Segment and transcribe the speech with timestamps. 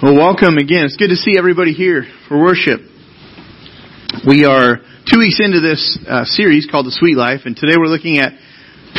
[0.00, 0.86] Well, welcome again.
[0.86, 2.78] It's good to see everybody here for worship.
[4.22, 4.78] We are
[5.10, 8.30] two weeks into this uh, series called The Sweet Life, and today we're looking at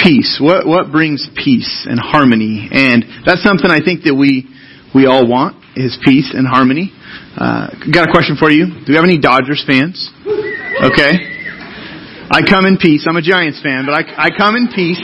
[0.03, 0.43] peace.
[0.43, 2.67] What what brings peace and harmony?
[2.67, 4.51] And that's something I think that we
[4.91, 6.91] we all want is peace and harmony.
[6.91, 8.67] Uh, got a question for you.
[8.67, 10.03] Do we have any Dodgers fans?
[10.27, 11.15] Okay.
[12.27, 13.07] I come in peace.
[13.07, 14.99] I'm a Giants fan, but I, I come in peace,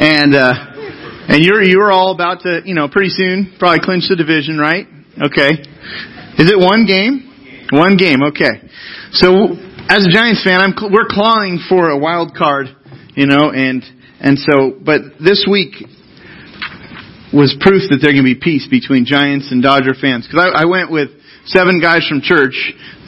[0.00, 4.16] and uh, and you're you're all about to you know pretty soon probably clinch the
[4.16, 4.95] division, right?
[5.16, 5.56] Okay.
[6.36, 7.68] Is it one game?
[7.72, 8.22] One game.
[8.22, 8.68] Okay.
[9.12, 9.56] So
[9.88, 12.66] as a Giants fan, I'm we're clawing for a wild card,
[13.14, 13.82] you know, and
[14.20, 15.72] and so but this week
[17.32, 20.64] was proof that there can be peace between Giants and Dodger fans because I, I
[20.66, 21.08] went with
[21.46, 22.54] seven guys from church.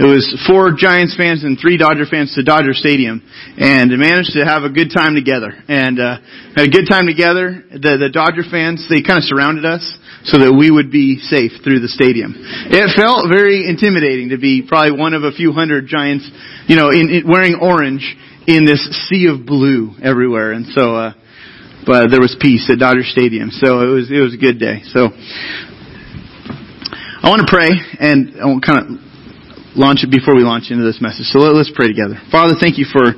[0.01, 3.21] It was four Giants fans and three Dodger fans to Dodger Stadium,
[3.59, 5.53] and managed to have a good time together.
[5.69, 6.25] And uh,
[6.57, 7.69] had a good time together.
[7.69, 9.85] The the Dodger fans they kind of surrounded us
[10.25, 12.35] so that we would be safe through the stadium.
[12.37, 16.29] It felt very intimidating to be probably one of a few hundred Giants,
[16.67, 20.53] you know, in, in wearing orange in this sea of blue everywhere.
[20.53, 20.95] And so.
[20.95, 21.13] uh
[21.87, 24.83] but there was peace at Dodger Stadium, so it was it was a good day.
[24.93, 25.09] So
[27.19, 28.87] I want to pray, and I want kind of
[29.75, 31.27] launch it before we launch into this message.
[31.35, 32.15] So let, us pray together.
[32.31, 33.15] Father, thank you for,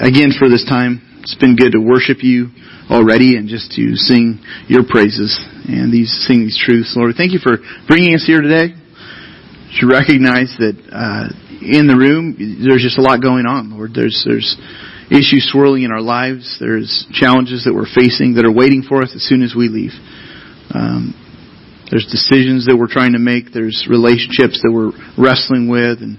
[0.00, 1.00] again, for this time.
[1.20, 2.48] It's been good to worship you
[2.90, 5.38] already and just to sing your praises
[5.68, 6.94] and these sing these truths.
[6.96, 8.74] Lord, thank you for bringing us here today.
[9.80, 11.32] To recognize that uh,
[11.64, 13.92] in the room there's just a lot going on, Lord.
[13.94, 14.56] There's there's
[15.08, 16.56] issues swirling in our lives.
[16.60, 19.92] There's challenges that we're facing that are waiting for us as soon as we leave.
[20.72, 21.16] Um,
[21.92, 23.52] there's decisions that we're trying to make.
[23.52, 26.00] There's relationships that we're wrestling with.
[26.00, 26.16] And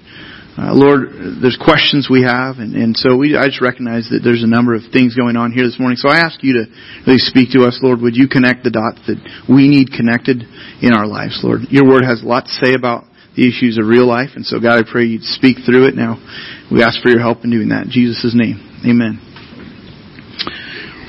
[0.57, 1.09] uh, Lord,
[1.41, 2.57] there's questions we have.
[2.61, 5.51] And, and so we, I just recognize that there's a number of things going on
[5.51, 5.97] here this morning.
[5.97, 6.63] So I ask you to
[7.07, 8.01] really speak to us, Lord.
[8.01, 9.17] Would you connect the dots that
[9.49, 10.45] we need connected
[10.81, 11.65] in our lives, Lord?
[11.73, 14.37] Your word has a lot to say about the issues of real life.
[14.37, 16.21] And so God, I pray you'd speak through it now.
[16.69, 17.89] We ask for your help in doing that.
[17.89, 18.61] In Jesus' name.
[18.85, 19.17] Amen.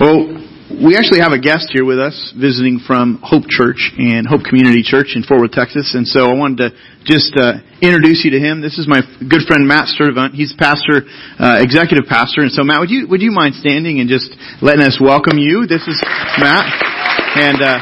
[0.01, 0.44] Well,
[0.83, 4.83] we actually have a guest here with us visiting from Hope Church and Hope Community
[4.83, 5.95] Church in Fort Worth, Texas.
[5.95, 6.69] And so I wanted to
[7.07, 8.59] just uh, introduce you to him.
[8.59, 10.35] This is my good friend Matt Sturtevant.
[10.35, 11.07] He's pastor,
[11.39, 12.43] uh, executive pastor.
[12.43, 15.67] And so Matt, would you would you mind standing and just letting us welcome you?
[15.71, 16.01] This is
[16.43, 16.67] Matt,
[17.39, 17.79] and uh,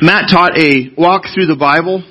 [0.00, 2.04] Matt taught a walk through the Bible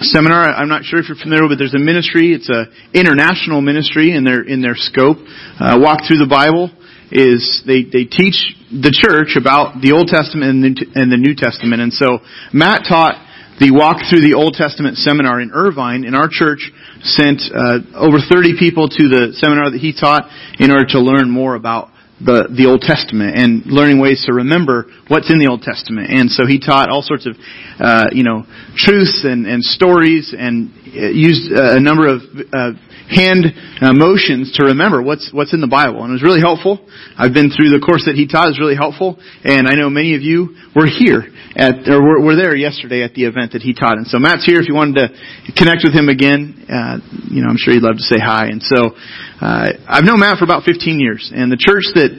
[0.00, 0.46] seminar.
[0.46, 2.34] I'm not sure if you're familiar, with it but there's a ministry.
[2.34, 5.18] It's a international ministry in their in their scope.
[5.58, 6.70] Uh, Walk through the Bible
[7.10, 11.80] is they they teach the church about the Old Testament and the, New Testament.
[11.80, 12.18] And so
[12.52, 13.20] Matt taught
[13.62, 16.72] the Walk Through the Old Testament seminar in Irvine, and our church
[17.06, 20.26] sent uh, over 30 people to the seminar that he taught
[20.58, 24.86] in order to learn more about the, the Old Testament and learning ways to remember
[25.08, 26.10] what's in the Old Testament.
[26.10, 27.34] And so he taught all sorts of,
[27.78, 32.22] uh, you know, truths and, and stories and used a number of
[32.52, 32.72] uh,
[33.10, 33.44] hand
[33.82, 36.80] uh, motions to remember what's what's in the Bible, and it was really helpful.
[37.18, 39.90] I've been through the course that he taught; it was really helpful, and I know
[39.90, 43.62] many of you were here at or were, were there yesterday at the event that
[43.62, 43.98] he taught.
[43.98, 45.06] And so Matt's here if you wanted to
[45.54, 46.66] connect with him again.
[46.66, 46.98] Uh,
[47.30, 48.50] you know, I'm sure he'd love to say hi.
[48.50, 48.94] And so
[49.40, 52.10] uh, I've known Matt for about 15 years, and the church that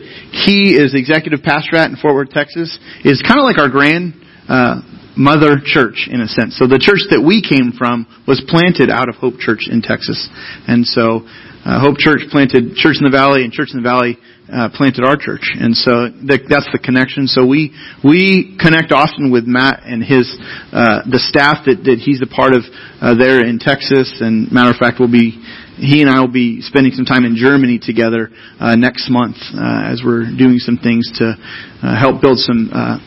[0.46, 4.16] he is executive pastor at in Fort Worth, Texas, is kind of like our grand.
[4.48, 4.82] Uh,
[5.18, 6.58] mother church in a sense.
[6.58, 10.30] So the church that we came from was planted out of Hope Church in Texas.
[10.68, 11.24] And so
[11.66, 15.04] uh, Hope Church planted Church in the Valley and Church in the Valley uh, planted
[15.04, 15.50] our church.
[15.58, 17.26] And so that's the connection.
[17.26, 17.74] So we
[18.06, 20.30] we connect often with Matt and his
[20.70, 22.62] uh, the staff that, that he's a part of
[23.02, 24.22] uh, there in Texas.
[24.22, 25.42] And matter of fact, we'll be
[25.82, 29.92] he and I will be spending some time in Germany together uh, next month uh,
[29.92, 33.02] as we're doing some things to uh, help build some uh,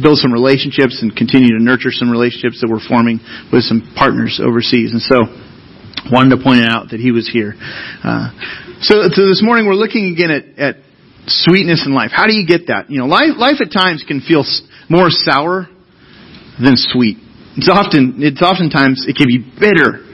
[0.00, 3.20] build some relationships and continue to nurture some relationships that we're forming
[3.52, 4.92] with some partners overseas.
[4.92, 5.26] And so,
[6.10, 7.54] wanted to point out that he was here.
[8.04, 8.30] Uh,
[8.80, 10.74] so, so this morning we're looking again at, at
[11.26, 12.10] sweetness in life.
[12.12, 12.90] How do you get that?
[12.90, 14.44] You know, life, life at times can feel
[14.90, 15.66] more sour
[16.60, 17.16] than sweet.
[17.56, 20.04] It's often, it's oftentimes, it can be bitter.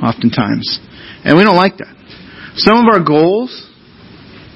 [0.00, 0.80] Oftentimes.
[1.24, 1.92] And we don't like that.
[2.56, 3.50] Some of our goals,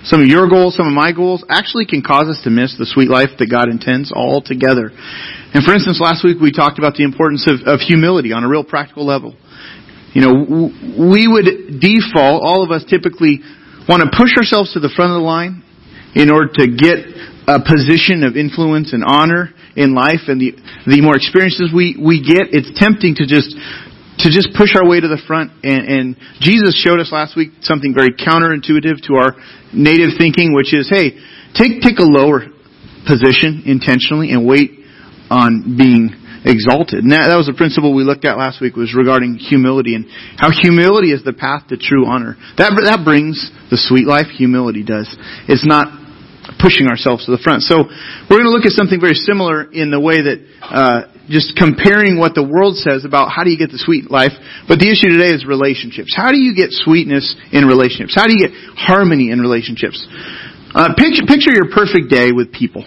[0.02, 2.86] some of your goals, some of my goals, actually can cause us to miss the
[2.86, 4.88] sweet life that God intends altogether.
[5.52, 8.48] And for instance, last week we talked about the importance of, of humility on a
[8.48, 9.36] real practical level.
[10.16, 10.34] You know,
[10.96, 13.44] we would default, all of us typically
[13.86, 15.62] want to push ourselves to the front of the line
[16.14, 17.06] in order to get
[17.46, 20.26] a position of influence and honor in life.
[20.26, 20.56] And the,
[20.86, 23.54] the more experiences we, we get, it's tempting to just
[24.24, 25.52] to just push our way to the front.
[25.62, 26.06] And, and
[26.40, 29.36] Jesus showed us last week something very counterintuitive to our
[29.72, 31.16] native thinking, which is, hey,
[31.56, 32.46] take take a lower
[33.06, 34.80] position intentionally and wait
[35.30, 36.10] on being
[36.44, 37.04] exalted.
[37.04, 40.08] And that, that was a principle we looked at last week was regarding humility and
[40.36, 42.36] how humility is the path to true honor.
[42.56, 43.36] That, that brings
[43.68, 44.32] the sweet life.
[44.36, 45.08] Humility does.
[45.48, 46.00] It's not
[46.58, 47.62] pushing ourselves to the front.
[47.62, 47.84] So
[48.28, 51.00] we're going to look at something very similar in the way that, uh,
[51.30, 54.34] just comparing what the world says about how do you get the sweet life.
[54.66, 56.10] But the issue today is relationships.
[56.10, 58.18] How do you get sweetness in relationships?
[58.18, 60.02] How do you get harmony in relationships?
[60.74, 62.82] Uh, picture, picture your perfect day with people.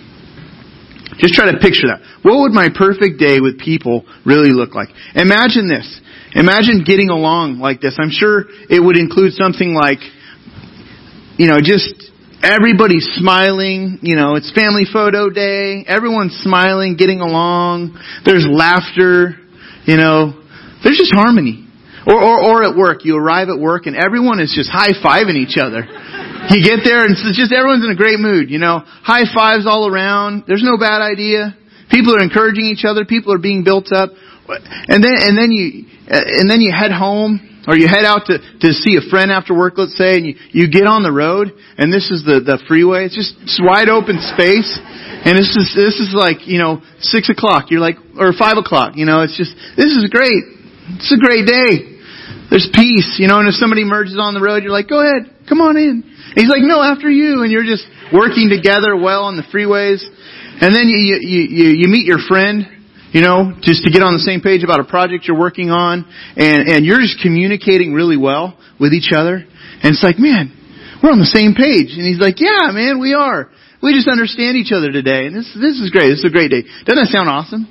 [1.18, 2.04] Just try to picture that.
[2.24, 4.90] What would my perfect day with people really look like?
[5.16, 5.88] Imagine this.
[6.36, 7.96] Imagine getting along like this.
[8.02, 10.02] I'm sure it would include something like,
[11.38, 12.12] you know, just
[12.44, 19.40] everybody's smiling, you know, it's family photo day, everyone's smiling, getting along, there's laughter,
[19.86, 20.36] you know,
[20.84, 21.66] there's just harmony.
[22.06, 25.56] Or, or, or at work, you arrive at work and everyone is just high-fiving each
[25.56, 25.88] other.
[26.52, 28.84] You get there and it's just everyone's in a great mood, you know.
[28.84, 30.44] High fives all around.
[30.46, 31.56] There's no bad idea.
[31.90, 33.06] People are encouraging each other.
[33.08, 34.12] People are being built up.
[34.92, 38.38] And then, and then you, and then you head home or you head out to,
[38.38, 41.56] to see a friend after work, let's say, and you, you get on the road
[41.78, 43.08] and this is the, the freeway.
[43.08, 44.68] It's just it's wide open space.
[45.24, 47.72] And this is, this is like, you know, six o'clock.
[47.72, 50.44] You're like, or five o'clock, you know, it's just, this is great.
[51.00, 51.96] It's a great day.
[52.52, 55.32] There's peace, you know, and if somebody merges on the road, you're like, go ahead,
[55.48, 56.04] come on in.
[56.04, 57.42] And he's like, no, after you.
[57.42, 60.04] And you're just working together well on the freeways.
[60.60, 62.68] And then you, you, you, you meet your friend,
[63.14, 66.04] you know, just to get on the same page about a project you're working on.
[66.36, 69.38] And, and you're just communicating really well with each other.
[69.38, 70.50] And it's like, man,
[71.00, 71.94] we're on the same page.
[71.94, 73.54] And he's like, yeah, man, we are.
[73.86, 75.30] We just understand each other today.
[75.30, 76.10] And this, this is great.
[76.10, 76.66] This is a great day.
[76.90, 77.70] Doesn't that sound awesome?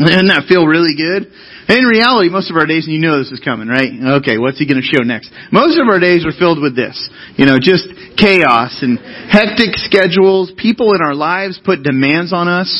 [0.00, 1.28] Doesn't that feel really good?
[1.68, 3.90] In reality, most of our days, and you know this is coming, right?
[4.22, 5.34] Okay, what's he going to show next?
[5.50, 6.94] Most of our days are filled with this.
[7.34, 10.52] You know, just chaos and hectic schedules.
[10.56, 12.70] People in our lives put demands on us.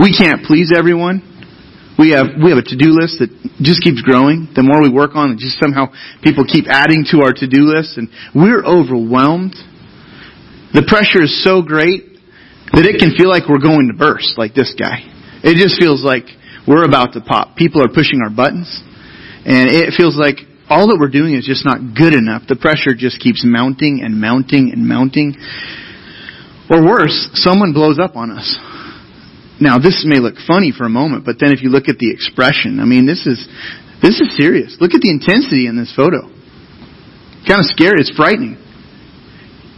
[0.00, 1.28] We can't please everyone.
[1.98, 3.28] We have, we have a to-do list that
[3.60, 4.48] just keeps growing.
[4.56, 5.92] The more we work on it, just somehow
[6.24, 9.52] people keep adding to our to-do list and we're overwhelmed.
[10.72, 12.16] The pressure is so great
[12.72, 15.04] that it can feel like we're going to burst, like this guy.
[15.44, 16.24] It just feels like
[16.64, 17.60] we're about to pop.
[17.60, 18.72] People are pushing our buttons.
[19.44, 20.40] And it feels like
[20.72, 22.48] all that we're doing is just not good enough.
[22.48, 25.36] The pressure just keeps mounting and mounting and mounting.
[26.72, 28.48] Or worse, someone blows up on us.
[29.62, 32.10] Now, this may look funny for a moment, but then if you look at the
[32.10, 33.46] expression, I mean, this is,
[34.02, 34.76] this is serious.
[34.80, 36.26] Look at the intensity in this photo.
[37.46, 38.02] Kind of scary.
[38.02, 38.58] It's frightening.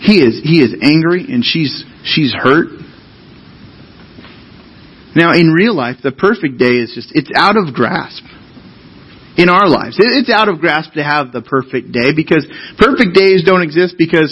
[0.00, 2.80] He is, he is angry and she's, she's hurt.
[5.14, 8.24] Now, in real life, the perfect day is just, it's out of grasp.
[9.36, 9.96] In our lives.
[9.98, 12.46] It's out of grasp to have the perfect day because
[12.78, 14.30] perfect days don't exist because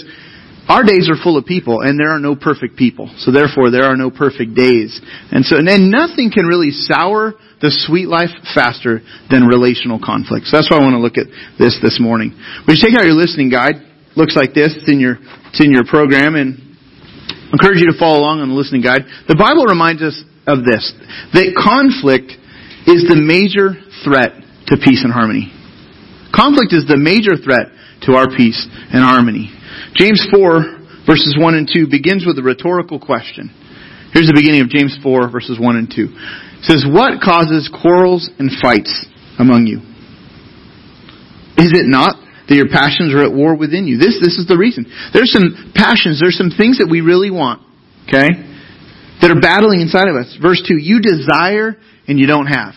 [0.69, 3.11] our days are full of people and there are no perfect people.
[3.19, 5.01] So therefore there are no perfect days.
[5.31, 10.51] And so, and then nothing can really sour the sweet life faster than relational conflicts.
[10.51, 11.27] That's why I want to look at
[11.59, 12.35] this this morning.
[12.67, 13.79] When you take out your listening guide,
[14.15, 14.75] looks like this.
[14.79, 15.19] It's in your,
[15.51, 19.03] it's in your program and I encourage you to follow along on the listening guide.
[19.29, 20.17] The Bible reminds us
[20.47, 20.91] of this
[21.35, 22.35] that conflict
[22.87, 24.35] is the major threat
[24.71, 25.53] to peace and harmony.
[26.35, 27.71] Conflict is the major threat
[28.09, 28.59] to our peace
[28.91, 29.53] and harmony.
[29.95, 33.51] James 4 verses 1 and 2 begins with a rhetorical question.
[34.13, 36.09] Here's the beginning of James 4 verses 1 and 2.
[36.61, 38.93] It says, What causes quarrels and fights
[39.39, 39.81] among you?
[41.59, 42.17] Is it not
[42.49, 43.99] that your passions are at war within you?
[43.99, 44.87] This, this is the reason.
[45.13, 47.63] There's some passions, there's some things that we really want.
[48.09, 48.53] Okay?
[49.23, 50.37] that are battling inside of us.
[50.43, 51.79] Verse 2, you desire
[52.11, 52.75] and you don't have.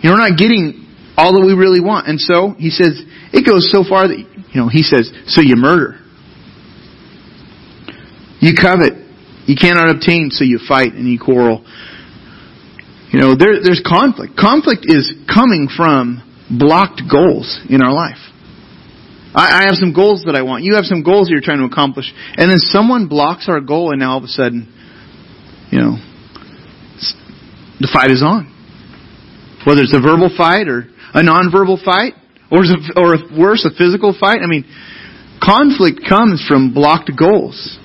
[0.00, 0.88] You're not getting
[1.20, 2.08] all that we really want.
[2.08, 2.96] And so, he says,
[3.32, 6.00] it goes so far that, you know, he says, so you murder.
[8.40, 8.94] You covet.
[9.46, 11.64] You cannot obtain, so you fight and you quarrel.
[13.12, 14.36] You know, there, there's conflict.
[14.36, 18.18] Conflict is coming from blocked goals in our life.
[19.34, 20.64] I, I have some goals that I want.
[20.64, 22.12] You have some goals you're trying to accomplish.
[22.36, 24.72] And then someone blocks our goal and now all of a sudden,
[25.70, 25.96] you know,
[27.78, 28.52] the fight is on.
[29.66, 32.14] Whether it's a verbal fight or a nonverbal fight,
[32.50, 32.62] or,
[32.96, 34.38] or worse, a physical fight.
[34.42, 34.64] I mean,
[35.42, 37.78] conflict comes from blocked goals.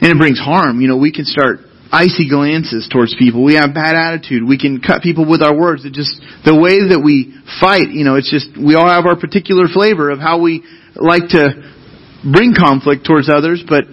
[0.00, 0.80] And it brings harm.
[0.80, 1.60] You know, we can start
[1.92, 3.44] icy glances towards people.
[3.44, 4.46] We have bad attitude.
[4.46, 5.84] We can cut people with our words.
[5.84, 6.14] It just,
[6.44, 10.08] the way that we fight, you know, it's just, we all have our particular flavor
[10.10, 10.62] of how we
[10.94, 11.74] like to
[12.22, 13.84] bring conflict towards others, but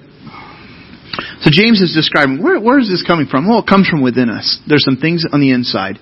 [1.42, 3.48] so James is describing where, where is this coming from?
[3.48, 4.62] Well, it comes from within us.
[4.68, 5.98] There's some things on the inside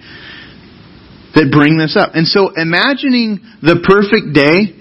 [1.35, 2.15] that bring this up.
[2.15, 4.75] And so imagining the perfect day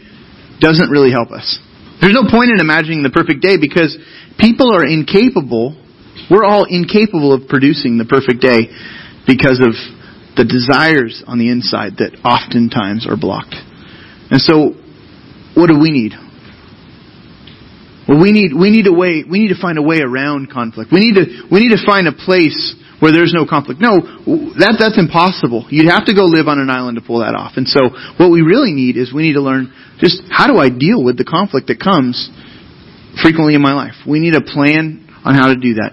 [0.62, 1.58] doesn't really help us.
[2.00, 3.94] There's no point in imagining the perfect day because
[4.38, 5.76] people are incapable
[6.30, 8.70] We're all incapable of producing the perfect day
[9.26, 9.74] because of
[10.36, 13.54] the desires on the inside that oftentimes are blocked.
[14.30, 14.74] And so,
[15.54, 16.12] what do we need?
[18.08, 20.92] Well, we need, we need a way, we need to find a way around conflict.
[20.92, 23.80] We need to, we need to find a place where there's no conflict.
[23.80, 24.00] No,
[24.60, 25.66] that, that's impossible.
[25.68, 27.56] You'd have to go live on an island to pull that off.
[27.56, 27.80] And so,
[28.16, 31.16] what we really need is we need to learn just how do I deal with
[31.16, 32.28] the conflict that comes
[33.22, 33.94] frequently in my life.
[34.06, 35.92] We need a plan on how to do that.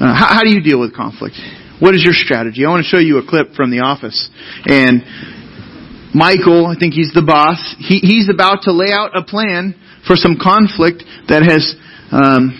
[0.00, 1.36] Uh, how, how do you deal with conflict?
[1.80, 2.64] What is your strategy?
[2.64, 4.30] I want to show you a clip from The Office.
[4.64, 5.02] And
[6.14, 9.74] Michael, I think he's the boss, he, he's about to lay out a plan
[10.06, 11.74] for some conflict that has
[12.12, 12.54] um,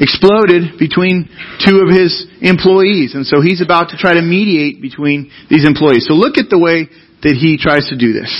[0.00, 1.28] exploded between
[1.60, 3.14] two of his employees.
[3.14, 6.08] And so he's about to try to mediate between these employees.
[6.08, 6.88] So look at the way
[7.22, 8.32] that he tries to do this.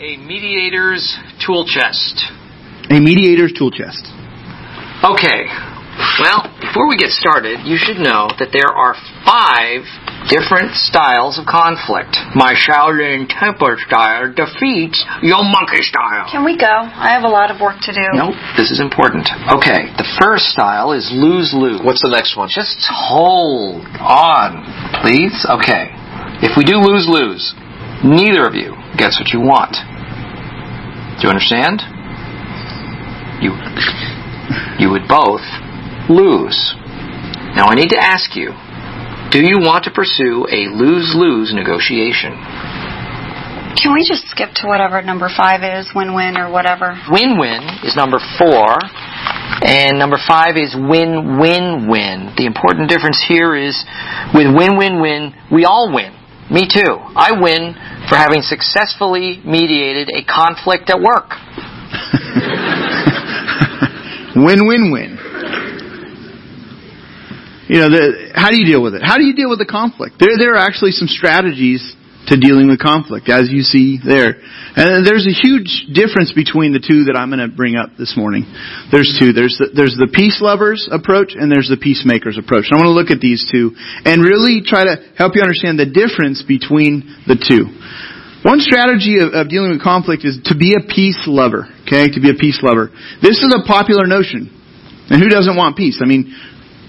[0.00, 1.04] A mediator's
[1.44, 2.24] tool chest.
[2.90, 4.04] A mediator's tool chest.
[5.04, 5.48] Okay.
[6.18, 9.86] Well, before we get started, you should know that there are five
[10.26, 12.18] different styles of conflict.
[12.34, 16.26] My Shaolin temple style defeats your monkey style.
[16.26, 16.66] Can we go?
[16.66, 18.06] I have a lot of work to do.
[18.10, 19.30] Nope, this is important.
[19.54, 21.78] Okay, the first style is lose lose.
[21.78, 22.50] What's the next one?
[22.50, 24.66] Just hold on,
[24.98, 25.46] please.
[25.46, 25.94] Okay.
[26.42, 27.54] If we do lose lose,
[28.02, 29.78] neither of you gets what you want.
[31.22, 31.93] Do you understand?
[33.40, 33.56] You
[34.78, 35.44] you would both
[36.08, 36.74] lose.
[37.56, 38.50] Now I need to ask you,
[39.30, 42.34] do you want to pursue a lose-lose negotiation?
[43.74, 46.94] Can we just skip to whatever number five is, win-win or whatever?
[47.10, 48.78] Win-win is number four,
[49.66, 52.34] and number five is win-win-win.
[52.36, 53.74] The important difference here is
[54.34, 56.14] with win-win-win, we all win.
[56.50, 56.98] Me too.
[57.16, 57.74] I win
[58.08, 61.34] for having successfully mediated a conflict at work.
[64.36, 65.18] win, win, win.
[67.68, 69.02] You know, the, how do you deal with it?
[69.02, 70.20] How do you deal with the conflict?
[70.20, 71.80] There, there are actually some strategies
[72.28, 74.40] to dealing with conflict, as you see there.
[74.76, 78.16] And there's a huge difference between the two that I'm going to bring up this
[78.16, 78.48] morning.
[78.88, 79.32] There's two.
[79.32, 82.68] There's the, there's the peace lovers approach and there's the peacemakers approach.
[82.68, 83.76] And I want to look at these two
[84.08, 87.68] and really try to help you understand the difference between the two.
[88.44, 91.64] One strategy of, of dealing with conflict is to be a peace lover.
[91.88, 92.92] Okay, to be a peace lover.
[93.24, 94.52] This is a popular notion.
[95.08, 96.00] And who doesn't want peace?
[96.04, 96.28] I mean,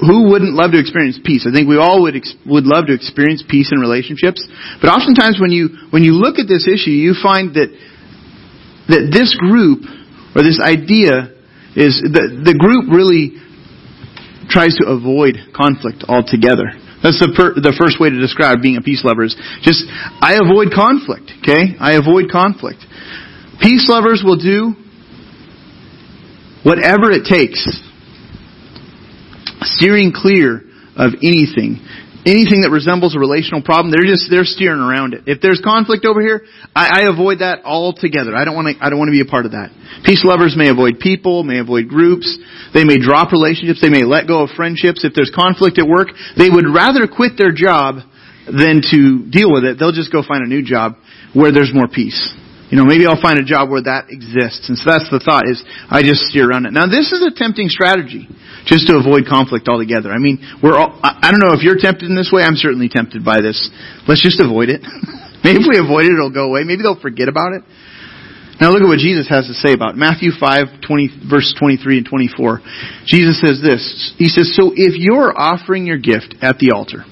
[0.04, 1.48] who wouldn't love to experience peace?
[1.48, 4.44] I think we all would ex- would love to experience peace in relationships.
[4.84, 7.72] But oftentimes, when you when you look at this issue, you find that
[8.92, 9.88] that this group
[10.36, 11.32] or this idea
[11.80, 13.40] is the the group really
[14.52, 16.76] tries to avoid conflict altogether.
[17.06, 20.42] That's the per, the first way to describe being a peace lover is just I
[20.42, 21.30] avoid conflict.
[21.46, 22.82] Okay, I avoid conflict.
[23.62, 24.74] Peace lovers will do
[26.66, 27.62] whatever it takes
[29.78, 30.66] steering clear
[30.98, 31.78] of anything.
[32.26, 35.30] Anything that resembles a relational problem, they're just they're steering around it.
[35.30, 36.42] If there's conflict over here,
[36.74, 38.36] I, I avoid that altogether.
[38.36, 39.70] I don't want to I don't want to be a part of that.
[40.04, 42.26] Peace lovers may avoid people, may avoid groups,
[42.74, 45.06] they may drop relationships, they may let go of friendships.
[45.06, 48.02] If there's conflict at work, they would rather quit their job
[48.50, 49.78] than to deal with it.
[49.78, 50.98] They'll just go find a new job
[51.34, 52.34] where there's more peace.
[52.70, 54.70] You know, maybe I'll find a job where that exists.
[54.70, 56.74] And so that's the thought is I just steer around it.
[56.74, 58.26] Now this is a tempting strategy
[58.66, 60.10] just to avoid conflict altogether.
[60.10, 62.42] I mean, we're all, I don't know if you're tempted in this way.
[62.42, 63.70] I'm certainly tempted by this.
[64.10, 64.82] Let's just avoid it.
[65.46, 66.66] maybe if we avoid it, it'll go away.
[66.66, 67.62] Maybe they'll forget about it.
[68.60, 69.98] Now look at what Jesus has to say about it.
[70.02, 72.62] Matthew 5, 20, verse 23 and 24.
[73.06, 73.84] Jesus says this.
[74.18, 77.04] He says, So if you're offering your gift at the altar,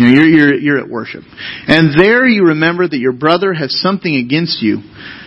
[0.00, 1.20] you know, you're, you're, you're at worship.
[1.68, 4.80] And there you remember that your brother has something against you.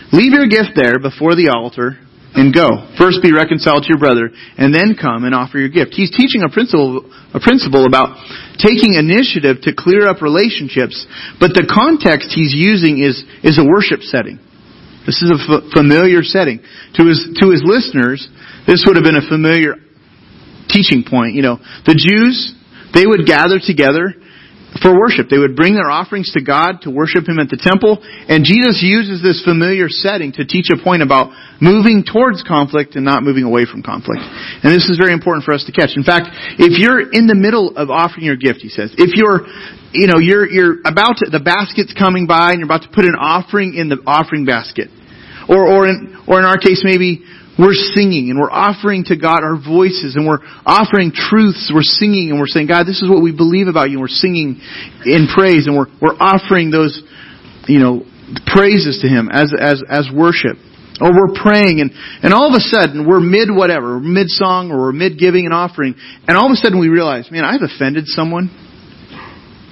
[0.10, 2.02] Leave your gift there before the altar
[2.34, 2.90] and go.
[2.98, 5.94] First be reconciled to your brother and then come and offer your gift.
[5.94, 7.06] He's teaching a principle,
[7.38, 8.18] a principle about
[8.58, 10.98] taking initiative to clear up relationships,
[11.38, 14.42] but the context he's using is, is a worship setting.
[15.06, 16.66] This is a f- familiar setting.
[16.98, 18.26] To his, to his listeners,
[18.66, 19.78] this would have been a familiar
[20.66, 21.38] teaching point.
[21.38, 22.58] You know, the Jews,
[22.98, 24.18] they would gather together
[24.82, 25.30] for worship.
[25.30, 28.82] They would bring their offerings to God to worship Him at the temple, and Jesus
[28.82, 31.30] uses this familiar setting to teach a point about
[31.62, 34.22] moving towards conflict and not moving away from conflict.
[34.22, 35.94] And this is very important for us to catch.
[35.96, 39.46] In fact, if you're in the middle of offering your gift, he says, if you're,
[39.94, 43.06] you know, you're, you're about to, the basket's coming by and you're about to put
[43.06, 44.90] an offering in the offering basket,
[45.48, 47.22] or, or in, or in our case maybe
[47.58, 51.72] we're singing and we're offering to God our voices and we're offering truths.
[51.74, 53.98] We're singing and we're saying, God, this is what we believe about you.
[53.98, 54.60] And we're singing
[55.06, 56.98] in praise and we're, we're offering those,
[57.68, 58.06] you know,
[58.50, 60.58] praises to Him as, as, as worship.
[61.02, 61.92] Or we're praying and,
[62.22, 65.52] and all of a sudden we're mid whatever, mid song or we're mid giving an
[65.52, 65.96] offering,
[66.28, 68.50] and all of a sudden we realize, man, I've offended someone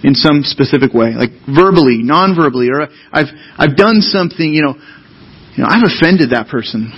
[0.03, 4.73] in some specific way, like verbally, non-verbally, or I've, I've done something, you know,
[5.53, 6.89] you know, I've offended that person.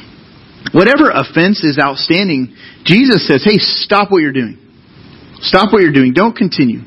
[0.71, 2.55] Whatever offense is outstanding,
[2.85, 4.57] Jesus says, hey, stop what you're doing.
[5.41, 6.13] Stop what you're doing.
[6.13, 6.81] Don't continue.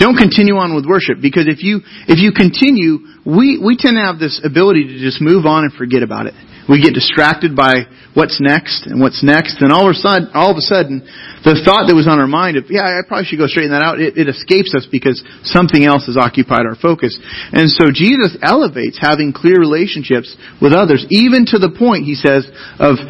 [0.00, 4.02] Don't continue on with worship because if you if you continue, we we tend to
[4.02, 6.32] have this ability to just move on and forget about it.
[6.70, 10.54] We get distracted by what's next and what's next, and all of a sudden, all
[10.54, 11.02] of a sudden,
[11.42, 13.82] the thought that was on our mind of yeah, I probably should go straighten that
[13.82, 13.98] out.
[13.98, 17.18] It, it escapes us because something else has occupied our focus.
[17.50, 20.30] And so Jesus elevates having clear relationships
[20.62, 22.46] with others, even to the point he says
[22.78, 23.02] of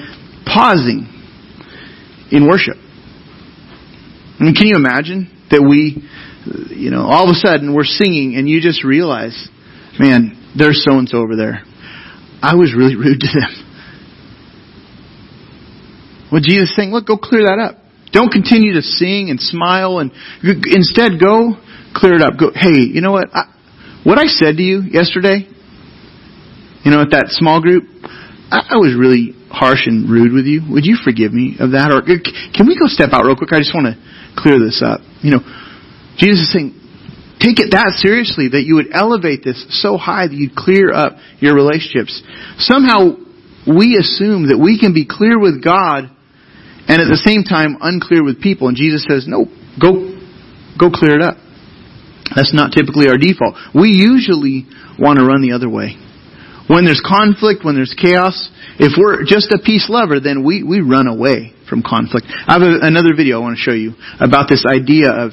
[0.48, 1.04] pausing
[2.32, 2.80] in worship.
[4.40, 6.00] I mean, can you imagine that we
[6.46, 9.48] you know, all of a sudden we're singing and you just realize,
[9.98, 11.62] man, there's so and so over there.
[12.42, 13.52] I was really rude to them.
[16.32, 17.76] Well, Jesus saying, look, go clear that up.
[18.12, 20.10] Don't continue to sing and smile and
[20.42, 21.54] instead go
[21.94, 22.38] clear it up.
[22.38, 23.28] Go, hey, you know what?
[23.32, 23.44] I,
[24.02, 25.46] what I said to you yesterday,
[26.82, 27.84] you know, at that small group,
[28.50, 30.62] I, I was really harsh and rude with you.
[30.70, 31.90] Would you forgive me of that?
[31.92, 33.52] Or can we go step out real quick?
[33.52, 33.98] I just want to
[34.38, 35.02] clear this up.
[35.20, 35.42] You know,
[36.16, 36.79] Jesus is saying,
[37.40, 41.16] take it that seriously that you would elevate this so high that you'd clear up
[41.40, 42.20] your relationships.
[42.60, 43.16] Somehow
[43.66, 46.12] we assume that we can be clear with God
[46.86, 48.68] and at the same time unclear with people.
[48.68, 49.48] And Jesus says, no,
[49.80, 50.20] go,
[50.76, 51.40] go clear it up.
[52.36, 53.56] That's not typically our default.
[53.74, 54.68] We usually
[55.00, 55.96] want to run the other way.
[56.70, 58.36] When there's conflict, when there's chaos,
[58.78, 62.28] if we're just a peace lover, then we, we run away from conflict.
[62.30, 65.32] I have a, another video I want to show you about this idea of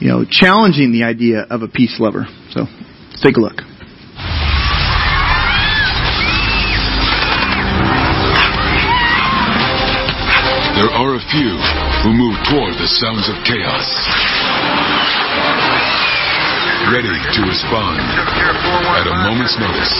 [0.00, 2.24] you know, challenging the idea of a peace lover.
[2.50, 3.60] So, let's take a look.
[10.80, 11.52] There are a few
[12.00, 13.84] who move toward the sounds of chaos.
[16.88, 19.92] Ready to respond at a moment's notice.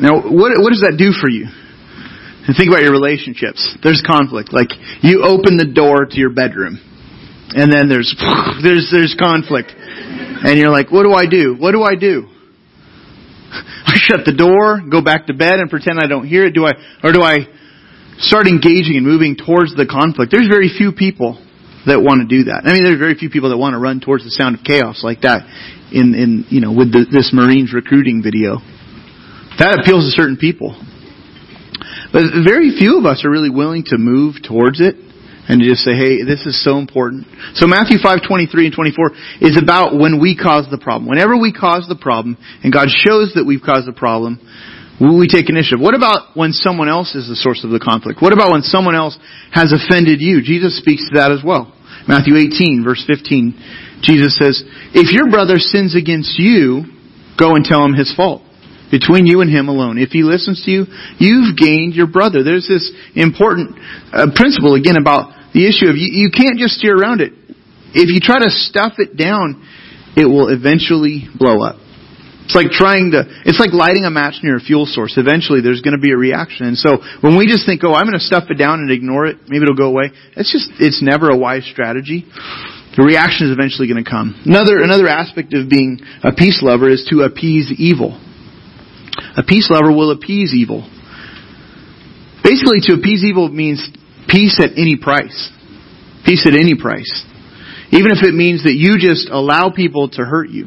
[0.00, 1.48] Now, what, what does that do for you?
[2.46, 3.76] And think about your relationships.
[3.82, 4.52] There's conflict.
[4.52, 4.70] Like
[5.02, 6.78] you open the door to your bedroom,
[7.50, 8.14] and then there's
[8.62, 11.56] there's there's conflict, and you're like, what do I do?
[11.58, 12.30] What do I do?
[13.50, 16.54] I shut the door, go back to bed, and pretend I don't hear it.
[16.54, 17.50] Do I or do I
[18.18, 20.30] start engaging and moving towards the conflict?
[20.30, 21.42] There's very few people
[21.86, 22.62] that want to do that.
[22.62, 25.02] I mean, there's very few people that want to run towards the sound of chaos
[25.02, 25.46] like that.
[25.90, 28.62] In in you know with the, this Marines recruiting video,
[29.58, 30.78] that appeals to certain people.
[32.16, 34.96] Very few of us are really willing to move towards it
[35.48, 37.28] and to just say, hey, this is so important.
[37.54, 39.10] So Matthew 5, 23 and 24
[39.44, 41.08] is about when we cause the problem.
[41.08, 44.40] Whenever we cause the problem, and God shows that we've caused the problem,
[44.98, 45.78] we take initiative.
[45.78, 48.24] What about when someone else is the source of the conflict?
[48.24, 49.14] What about when someone else
[49.52, 50.40] has offended you?
[50.40, 51.68] Jesus speaks to that as well.
[52.08, 54.64] Matthew 18, verse 15, Jesus says,
[54.96, 56.88] If your brother sins against you,
[57.38, 58.45] go and tell him his fault
[58.90, 59.98] between you and him alone.
[59.98, 60.86] If he listens to you,
[61.18, 62.42] you've gained your brother.
[62.42, 63.78] There's this important
[64.12, 67.32] uh, principle again about the issue of you, you can't just steer around it.
[67.96, 69.64] If you try to stuff it down,
[70.12, 71.80] it will eventually blow up.
[72.44, 75.18] It's like trying to, it's like lighting a match near a fuel source.
[75.18, 76.68] Eventually there's going to be a reaction.
[76.68, 79.26] And so when we just think, oh, I'm going to stuff it down and ignore
[79.26, 82.22] it, maybe it'll go away, it's just, it's never a wise strategy.
[82.94, 84.40] The reaction is eventually going to come.
[84.46, 88.14] Another, another aspect of being a peace lover is to appease evil.
[89.36, 90.88] A peace lover will appease evil.
[92.42, 93.86] Basically, to appease evil means
[94.28, 95.50] peace at any price.
[96.24, 97.24] Peace at any price.
[97.92, 100.66] Even if it means that you just allow people to hurt you.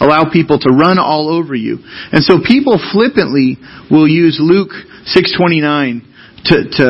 [0.00, 1.78] Allow people to run all over you.
[2.12, 3.56] And so people flippantly
[3.90, 4.70] will use Luke
[5.04, 6.02] 629
[6.44, 6.86] to, to,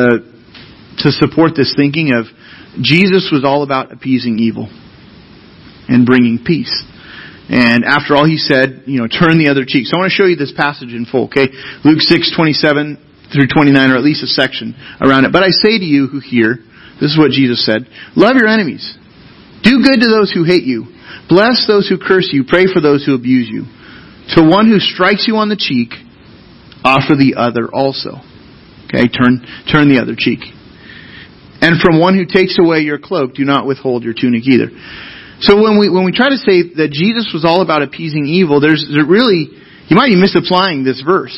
[1.03, 2.25] to support this thinking of
[2.81, 4.69] Jesus was all about appeasing evil
[5.87, 6.71] and bringing peace.
[7.49, 9.89] And after all he said, you know, turn the other cheek.
[9.89, 11.49] So I want to show you this passage in full, okay?
[11.83, 15.33] Luke 6, 27 through 29, or at least a section around it.
[15.33, 16.61] But I say to you who hear,
[17.01, 18.85] this is what Jesus said, love your enemies.
[19.65, 20.93] Do good to those who hate you.
[21.27, 22.45] Bless those who curse you.
[22.45, 23.65] Pray for those who abuse you.
[24.37, 25.93] To one who strikes you on the cheek,
[26.85, 28.21] offer the other also.
[28.85, 30.39] Okay, turn, turn the other cheek.
[31.61, 34.69] And from one who takes away your cloak, do not withhold your tunic either.
[35.41, 38.59] So when we when we try to say that Jesus was all about appeasing evil,
[38.59, 39.47] there's there really
[39.87, 41.35] you might be misapplying this verse.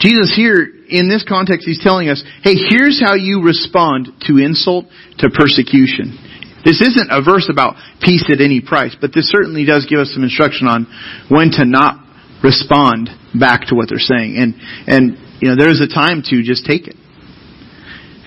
[0.00, 4.86] Jesus here in this context he's telling us, hey, here's how you respond to insult,
[5.18, 6.18] to persecution.
[6.64, 10.12] This isn't a verse about peace at any price, but this certainly does give us
[10.12, 10.86] some instruction on
[11.28, 12.04] when to not
[12.42, 13.08] respond
[13.38, 14.36] back to what they're saying.
[14.36, 14.54] And,
[14.86, 16.96] and, you know, there is a time to just take it.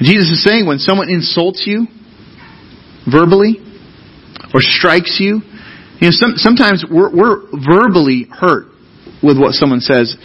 [0.02, 1.86] Jesus is saying when someone insults you
[3.06, 3.62] verbally
[4.54, 5.42] or strikes you,
[6.00, 8.68] you know, some, sometimes we're, we're verbally hurt
[9.22, 10.16] with what someone says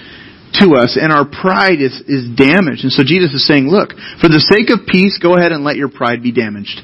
[0.58, 2.82] to us and our pride is, is damaged.
[2.82, 5.76] And so Jesus is saying, look, for the sake of peace, go ahead and let
[5.76, 6.80] your pride be damaged.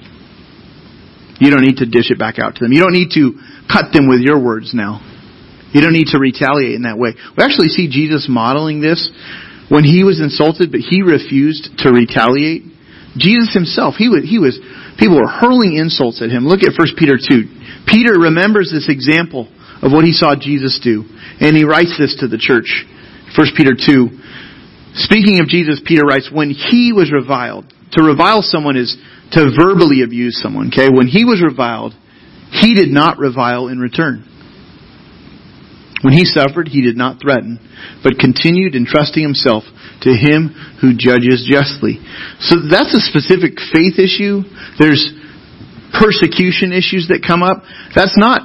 [1.40, 2.72] You don't need to dish it back out to them.
[2.72, 3.34] You don't need to
[3.66, 5.02] cut them with your words now.
[5.74, 7.18] You don't need to retaliate in that way.
[7.34, 9.10] We actually see Jesus modeling this
[9.66, 12.62] when he was insulted, but he refused to retaliate.
[13.18, 14.54] Jesus himself, he was, he was,
[14.98, 16.46] people were hurling insults at him.
[16.46, 17.86] Look at 1 Peter 2.
[17.86, 19.48] Peter remembers this example
[19.82, 21.04] of what he saw Jesus do,
[21.40, 22.84] and he writes this to the church.
[23.36, 24.08] 1 Peter 2.
[24.94, 28.96] Speaking of Jesus, Peter writes, when he was reviled, to revile someone is
[29.32, 30.88] to verbally abuse someone, okay?
[30.92, 31.94] When he was reviled,
[32.50, 34.24] he did not revile in return.
[36.04, 37.56] When he suffered, he did not threaten,
[38.04, 39.64] but continued entrusting himself
[40.04, 40.52] to him
[40.84, 41.96] who judges justly.
[42.44, 44.44] So that's a specific faith issue.
[44.76, 45.00] There's
[45.96, 47.64] persecution issues that come up.
[47.96, 48.44] That's not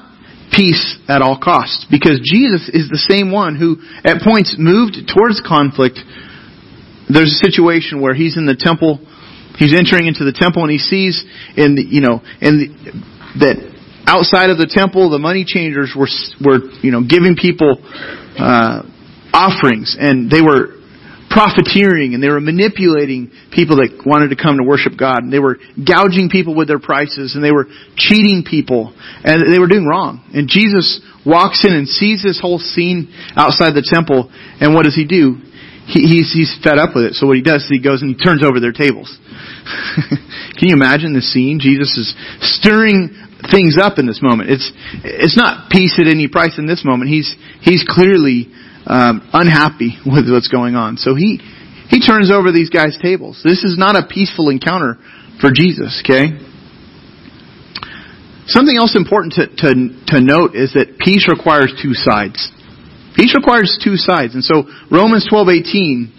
[0.56, 5.43] peace at all costs because Jesus is the same one who at points moved towards
[5.43, 6.00] conflict.
[7.12, 9.04] There's a situation where he's in the temple,
[9.60, 11.28] he's entering into the temple and he sees
[11.60, 12.67] in the, you know, in the,
[13.43, 13.69] that
[14.10, 16.10] outside of the temple, the money changers were,
[16.41, 17.78] were, you know, giving people,
[18.41, 18.82] uh,
[19.34, 20.78] offerings and they were
[21.30, 25.39] profiteering and they were manipulating people that wanted to come to worship God and they
[25.39, 29.86] were gouging people with their prices and they were cheating people and they were doing
[29.86, 30.26] wrong.
[30.34, 34.98] And Jesus walks in and sees this whole scene outside the temple and what does
[34.98, 35.38] he do?
[35.86, 37.13] He, he's, he's fed up with it.
[37.13, 39.10] So what he does is he goes and he turns over their tables.
[40.58, 41.62] Can you imagine the scene?
[41.62, 44.49] Jesus is stirring things up in this moment.
[44.49, 44.71] It's,
[45.04, 47.10] it's not peace at any price in this moment.
[47.10, 48.52] He's, he's clearly
[48.86, 50.97] um, unhappy with what's going on.
[50.97, 51.39] So he
[51.89, 53.41] he turns over these guys' tables.
[53.43, 54.99] This is not a peaceful encounter
[55.41, 56.04] for Jesus.
[56.06, 56.38] Okay.
[58.45, 59.69] Something else important to, to,
[60.13, 62.52] to note is that peace requires two sides.
[63.15, 64.34] Peace requires two sides.
[64.34, 66.19] And so Romans 12:18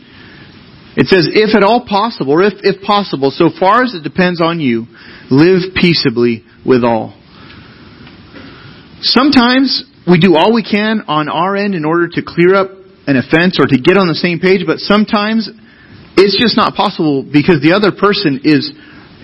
[0.96, 4.40] it says if at all possible or if if possible so far as it depends
[4.40, 4.86] on you
[5.30, 7.16] live peaceably with all.
[9.00, 12.70] Sometimes we do all we can on our end in order to clear up
[13.06, 15.48] an offense or to get on the same page, but sometimes
[16.16, 18.68] it's just not possible because the other person is,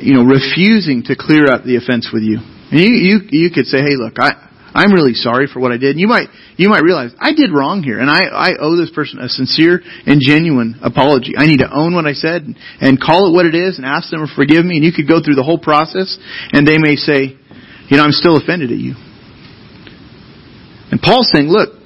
[0.00, 2.40] you know, refusing to clear up the offense with you.
[2.70, 4.32] And you, you, you could say, hey, look, I,
[4.72, 5.96] I'm really sorry for what I did.
[5.96, 8.90] And you might, you might realize, I did wrong here, and I, I owe this
[8.90, 11.34] person a sincere and genuine apology.
[11.36, 13.84] I need to own what I said and, and call it what it is and
[13.84, 16.16] ask them to forgive me, and you could go through the whole process,
[16.52, 17.36] and they may say,
[17.88, 18.94] you know, I'm still offended at you.
[20.90, 21.76] And Paul's saying, look,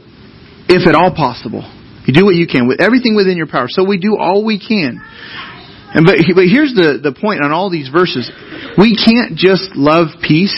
[0.69, 1.67] if at all possible,
[2.07, 3.67] you do what you can with everything within your power.
[3.69, 5.03] So we do all we can.
[5.93, 8.31] And but, but here's the, the point on all these verses.
[8.79, 10.55] We can't just love peace,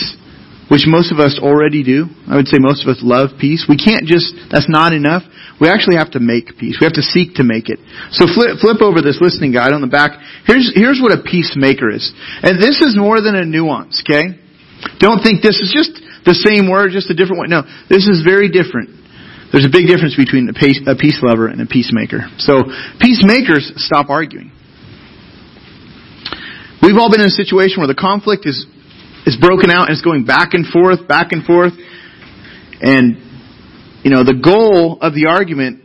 [0.72, 2.08] which most of us already do.
[2.24, 3.68] I would say most of us love peace.
[3.68, 5.20] We can't just, that's not enough.
[5.60, 6.80] We actually have to make peace.
[6.80, 7.76] We have to seek to make it.
[8.16, 10.16] So flip, flip over this listening guide on the back.
[10.48, 12.08] Here's, here's what a peacemaker is.
[12.40, 14.40] And this is more than a nuance, okay?
[14.96, 15.92] Don't think this is just
[16.24, 17.52] the same word, just a different one.
[17.52, 18.96] No, this is very different.
[19.52, 22.32] There's a big difference between a peace, a peace lover and a peacemaker.
[22.40, 22.64] So,
[22.96, 24.48] peacemakers stop arguing.
[26.80, 28.64] We've all been in a situation where the conflict is,
[29.26, 31.72] is broken out and it's going back and forth, back and forth.
[32.80, 33.16] And,
[34.02, 35.82] you know, the goal of the argument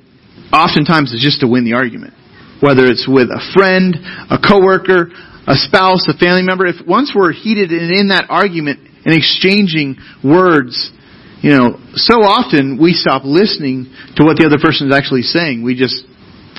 [0.51, 2.13] oftentimes is just to win the argument.
[2.61, 3.93] Whether it's with a friend,
[4.29, 5.13] a coworker,
[5.45, 6.65] a spouse, a family member.
[6.65, 10.91] If once we're heated and in that argument, and exchanging words,
[11.39, 13.87] you know, so often we stop listening
[14.19, 15.63] to what the other person is actually saying.
[15.63, 16.03] We just,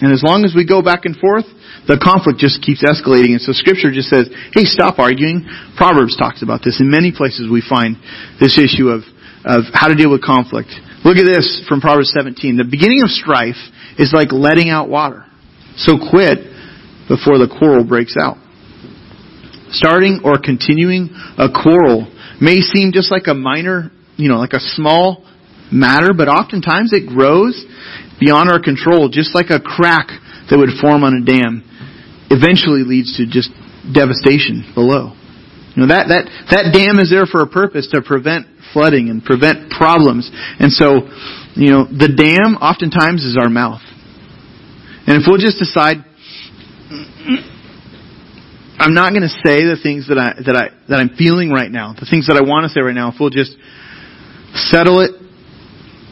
[0.00, 1.44] and as long as we go back and forth,
[1.88, 3.33] the conflict just keeps escalating.
[3.33, 5.48] And so scripture just says, hey, stop arguing.
[5.72, 6.85] Proverbs talks about this.
[6.85, 7.96] In many places we find
[8.37, 9.09] this issue of,
[9.48, 10.68] of how to deal with conflict.
[11.01, 12.61] Look at this from Proverbs 17.
[12.61, 13.59] The beginning of strife
[13.96, 15.24] is like letting out water.
[15.81, 16.44] So quit
[17.09, 18.37] before the quarrel breaks out.
[19.72, 21.09] Starting or continuing
[21.40, 22.05] a quarrel
[22.37, 23.88] may seem just like a minor,
[24.20, 25.24] you know, like a small
[25.72, 27.57] matter, but oftentimes it grows
[28.20, 30.09] beyond our control, just like a crack
[30.51, 31.64] that would form on a dam
[32.30, 33.50] eventually leads to just
[33.92, 35.14] devastation below.
[35.74, 39.22] You know, that, that, that dam is there for a purpose to prevent flooding and
[39.22, 40.28] prevent problems.
[40.58, 41.06] And so,
[41.54, 43.80] you know, the dam oftentimes is our mouth.
[45.06, 46.02] And if we'll just decide,
[48.78, 51.70] I'm not going to say the things that I that I that I'm feeling right
[51.70, 53.10] now, the things that I want to say right now.
[53.10, 53.56] If we'll just
[54.70, 55.12] settle it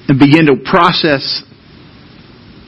[0.09, 1.43] and begin to process.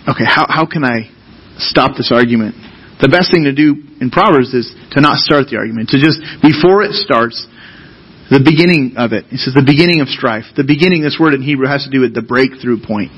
[0.06, 1.10] Okay, how how can I
[1.58, 2.54] stop this argument?
[2.98, 6.18] The best thing to do in Proverbs is to not start the argument, to just
[6.42, 7.46] before it starts,
[8.28, 9.30] the beginning of it.
[9.32, 10.44] It says the beginning of strife.
[10.58, 13.14] The beginning, this word in Hebrew has to do with the breakthrough point.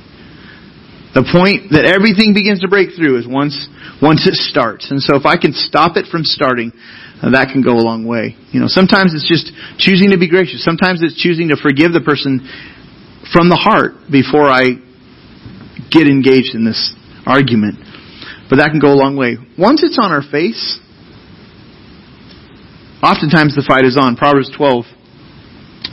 [1.10, 3.58] The point that everything begins to break through is once
[3.98, 4.94] once it starts.
[4.94, 6.70] And so if I can stop it from starting,
[7.18, 8.38] uh, that can go a long way.
[8.54, 10.62] You know, sometimes it's just choosing to be gracious.
[10.62, 12.40] Sometimes it's choosing to forgive the person
[13.34, 14.78] from the heart before I
[15.90, 16.94] get engaged in this
[17.26, 17.89] argument.
[18.50, 19.38] But that can go a long way.
[19.56, 20.80] Once it's on our face,
[23.00, 24.16] oftentimes the fight is on.
[24.16, 24.84] Proverbs 12,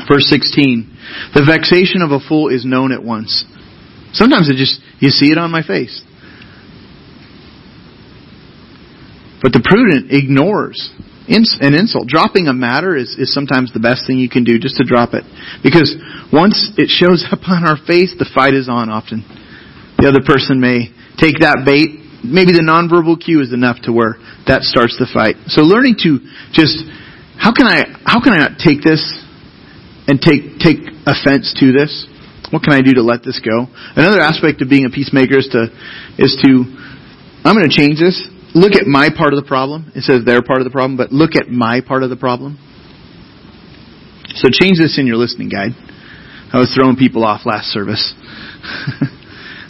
[0.09, 0.97] verse 16.
[1.37, 3.45] The vexation of a fool is known at once.
[4.11, 6.01] Sometimes it just, you see it on my face.
[9.41, 10.89] But the prudent ignores
[11.29, 12.07] an insult.
[12.07, 15.13] Dropping a matter is, is sometimes the best thing you can do, just to drop
[15.13, 15.23] it.
[15.61, 15.93] Because
[16.33, 19.21] once it shows up on our face, the fight is on often.
[19.99, 20.89] The other person may
[21.21, 22.06] take that bait.
[22.23, 24.17] Maybe the nonverbal cue is enough to where
[24.49, 25.37] that starts the fight.
[25.53, 26.17] So learning to
[26.49, 26.81] just,
[27.37, 29.01] how can I, how can I not take this
[30.09, 31.93] and take, take offense to this?
[32.49, 33.67] What can I do to let this go?
[33.93, 35.69] Another aspect of being a peacemaker is to,
[36.17, 36.49] is to,
[37.43, 38.17] I'm going to change this.
[38.55, 39.91] Look at my part of the problem.
[39.93, 42.57] It says their part of the problem, but look at my part of the problem.
[44.39, 45.75] So change this in your listening guide.
[46.53, 48.15] I was throwing people off last service.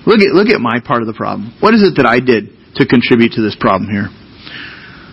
[0.08, 1.54] look at, look at my part of the problem.
[1.60, 4.08] What is it that I did to contribute to this problem here?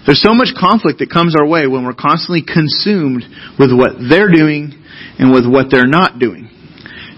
[0.06, 3.24] There's so much conflict that comes our way when we're constantly consumed
[3.58, 4.76] with what they're doing
[5.18, 6.54] and with what they're not doing.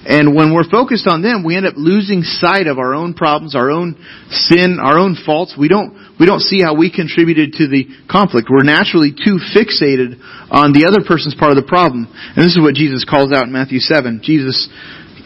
[0.07, 3.59] And when we're focused on them, we end up losing sight of our own problems,
[3.59, 3.99] our own
[4.31, 5.59] sin, our own faults.
[5.59, 8.47] We don't, we don't see how we contributed to the conflict.
[8.47, 12.07] We're naturally too fixated on the other person's part of the problem.
[12.07, 14.23] And this is what Jesus calls out in Matthew 7.
[14.23, 14.71] Jesus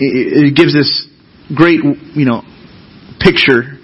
[0.01, 0.89] it gives this
[1.55, 1.81] great,
[2.15, 2.43] you know,
[3.19, 3.79] picture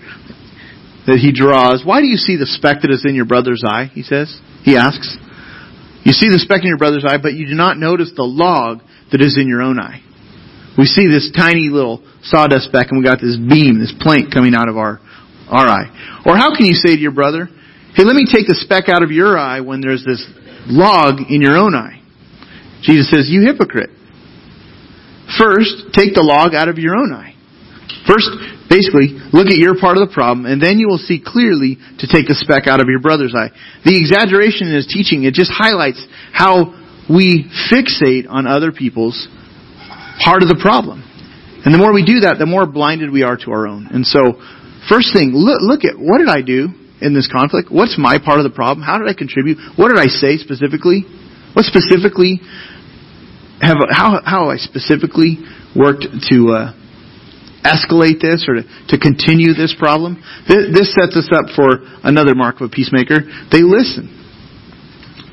[1.06, 1.82] that he draws.
[1.84, 3.90] Why do you see the speck that is in your brother's eye?
[3.92, 4.40] He says.
[4.62, 5.16] He asks.
[6.02, 8.82] You see the speck in your brother's eye, but you do not notice the log
[9.10, 10.02] that is in your own eye.
[10.78, 14.54] We see this tiny little sawdust speck and we got this beam, this plank coming
[14.54, 15.00] out of our,
[15.48, 16.22] our eye.
[16.26, 17.48] Or how can you say to your brother,
[17.94, 20.26] hey, let me take the speck out of your eye when there's this
[20.66, 22.02] log in your own eye?
[22.82, 23.90] Jesus says, you hypocrite.
[25.38, 27.35] First, take the log out of your own eye.
[28.06, 28.30] First,
[28.70, 32.06] basically, look at your part of the problem, and then you will see clearly to
[32.06, 33.50] take the speck out of your brother's eye.
[33.82, 36.74] The exaggeration in his teaching, it just highlights how
[37.10, 39.28] we fixate on other people's
[40.22, 41.02] part of the problem.
[41.66, 43.90] And the more we do that, the more blinded we are to our own.
[43.90, 44.38] And so,
[44.86, 46.70] first thing, look, look at what did I do
[47.02, 47.70] in this conflict?
[47.70, 48.86] What's my part of the problem?
[48.86, 49.58] How did I contribute?
[49.74, 51.02] What did I say specifically?
[51.54, 52.38] What specifically
[53.60, 55.40] have how how I specifically
[55.74, 56.72] worked to uh,
[57.66, 60.22] escalate this or to, continue this problem?
[60.46, 63.26] This, this sets us up for another mark of a peacemaker.
[63.50, 64.14] They listen.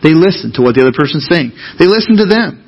[0.02, 1.54] They listen to what the other person's saying.
[1.78, 2.60] They listen to them.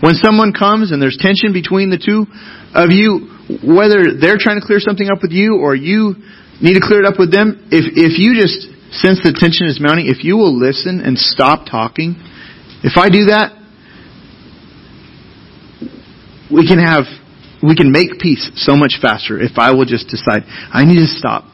[0.00, 2.30] When someone comes and there's tension between the two
[2.72, 6.16] of you, whether they're trying to clear something up with you or you
[6.60, 9.80] need to clear it up with them, if, if you just sense the tension is
[9.80, 12.16] mounting, if you will listen and stop talking,
[12.84, 13.56] if I do that,
[16.52, 17.04] we can have,
[17.64, 21.08] we can make peace so much faster if I will just decide, I need to
[21.08, 21.44] stop.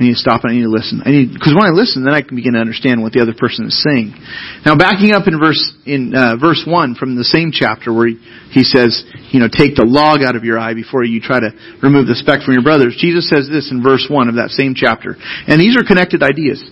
[0.00, 1.04] I need to stop and I need to listen.
[1.04, 3.36] I need because when I listen, then I can begin to understand what the other
[3.36, 4.16] person is saying.
[4.64, 8.16] Now, backing up in verse in uh, verse one from the same chapter where he,
[8.48, 11.52] he says, you know, take the log out of your eye before you try to
[11.84, 12.96] remove the speck from your brothers.
[12.96, 16.64] Jesus says this in verse one of that same chapter, and these are connected ideas.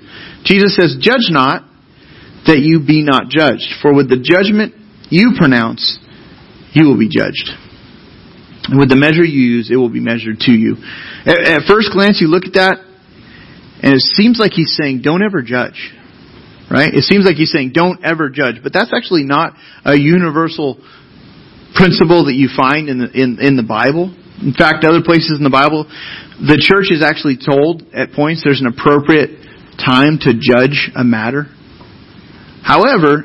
[0.48, 1.68] Jesus says, "Judge not,
[2.48, 4.72] that you be not judged, for with the judgment
[5.12, 6.00] you pronounce,
[6.72, 7.67] you will be judged."
[8.68, 10.76] And with the measure you use, it will be measured to you.
[11.24, 12.78] At, at first glance, you look at that,
[13.80, 15.94] and it seems like he's saying, don't ever judge.
[16.70, 16.92] Right?
[16.92, 18.60] It seems like he's saying, don't ever judge.
[18.62, 19.54] But that's actually not
[19.84, 20.76] a universal
[21.74, 24.12] principle that you find in the, in, in the Bible.
[24.42, 25.88] In fact, other places in the Bible,
[26.36, 29.40] the church is actually told at points there's an appropriate
[29.80, 31.46] time to judge a matter.
[32.62, 33.24] However,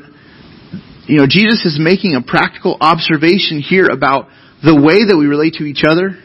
[1.06, 4.28] you know, Jesus is making a practical observation here about
[4.64, 6.16] the way that we relate to each other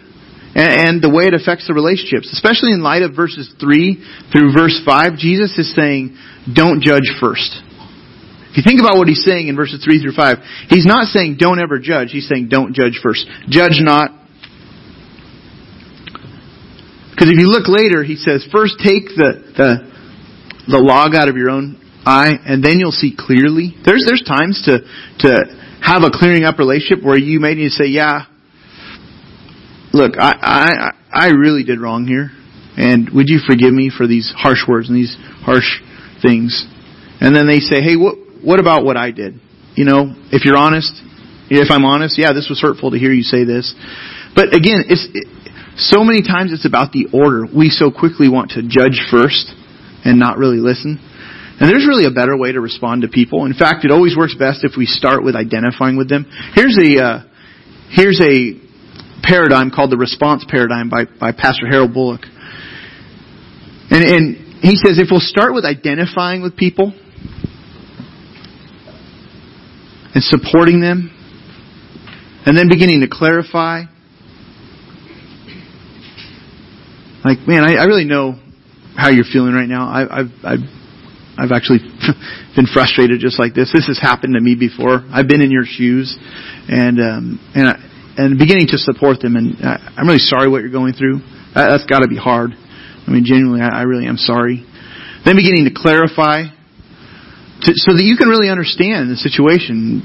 [0.55, 2.31] and, the way it affects the relationships.
[2.33, 7.53] Especially in light of verses 3 through verse 5, Jesus is saying, don't judge first.
[8.49, 11.37] If you think about what he's saying in verses 3 through 5, he's not saying
[11.37, 13.27] don't ever judge, he's saying don't judge first.
[13.47, 14.09] Judge not.
[17.13, 19.69] Because if you look later, he says, first take the, the,
[20.71, 23.75] the log out of your own eye, and then you'll see clearly.
[23.85, 24.79] There's there's times to
[25.19, 25.31] to
[25.89, 28.25] have a clearing up relationship where you may need to say, yeah,
[29.91, 32.29] look, I I I really did wrong here,
[32.77, 35.81] and would you forgive me for these harsh words and these harsh
[36.21, 36.67] things?
[37.19, 39.41] And then they say, hey, what what about what I did?
[39.73, 40.93] You know, if you're honest,
[41.49, 43.73] if I'm honest, yeah, this was hurtful to hear you say this.
[44.35, 45.25] But again, it's it,
[45.75, 47.45] so many times it's about the order.
[47.49, 49.49] We so quickly want to judge first
[50.05, 51.01] and not really listen.
[51.59, 53.45] And there's really a better way to respond to people.
[53.45, 56.25] In fact, it always works best if we start with identifying with them.
[56.55, 57.23] Here's a uh,
[57.91, 58.55] here's a
[59.21, 62.21] paradigm called the response paradigm by by Pastor Harold Bullock.
[63.91, 66.93] And and he says if we'll start with identifying with people
[70.15, 71.11] and supporting them
[72.45, 73.83] and then beginning to clarify
[77.23, 78.39] like man I, I really know
[78.95, 80.78] how you're feeling right now I, I've I've
[81.39, 81.79] I've actually
[82.55, 83.71] been frustrated just like this.
[83.71, 85.07] This has happened to me before.
[85.07, 86.11] I've been in your shoes,
[86.67, 87.75] and um, and I,
[88.19, 89.39] and beginning to support them.
[89.39, 91.23] And I, I'm really sorry what you're going through.
[91.55, 92.51] That, that's got to be hard.
[92.51, 94.67] I mean, genuinely, I, I really am sorry.
[95.23, 100.03] Then beginning to clarify, to, so that you can really understand the situation.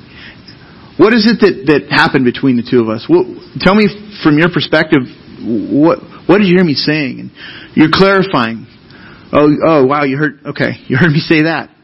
[0.96, 3.10] What is it that that happened between the two of us?
[3.10, 3.26] What,
[3.58, 3.90] tell me
[4.22, 5.02] from your perspective.
[5.42, 5.98] What
[6.30, 7.18] what did you hear me saying?
[7.18, 7.30] And
[7.74, 8.70] you're clarifying.
[9.34, 11.74] Oh, oh, wow, you heard, okay, you heard me say that.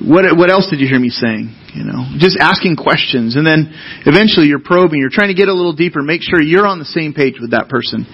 [0.00, 1.52] What, what else did you hear me saying?
[1.76, 3.68] You know, just asking questions and then
[4.08, 6.88] eventually you're probing, you're trying to get a little deeper, make sure you're on the
[6.88, 8.08] same page with that person.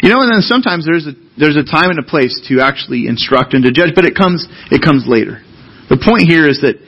[0.00, 3.06] You know, and then sometimes there's a, there's a time and a place to actually
[3.06, 5.44] instruct and to judge, but it comes, it comes later.
[5.92, 6.80] The point here is that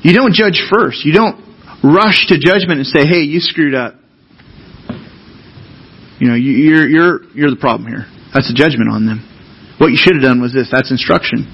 [0.00, 1.04] you don't judge first.
[1.04, 1.36] You don't
[1.84, 4.00] rush to judgment and say, hey, you screwed up.
[6.18, 8.08] You know, you're, you're, you're the problem here.
[8.36, 9.24] That's a judgment on them.
[9.80, 10.68] What you should have done was this.
[10.68, 11.48] That's instruction.